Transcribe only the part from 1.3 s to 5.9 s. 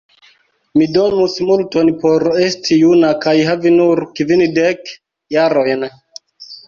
multon por esti juna kaj havi nur kvindek jarojn.